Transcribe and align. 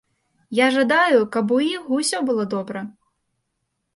Я 0.59 0.67
жадаю, 0.75 1.19
каб 1.35 1.51
у 1.57 1.59
іх 1.75 1.83
усё 1.97 2.23
было 2.29 2.43
добра. 2.55 2.81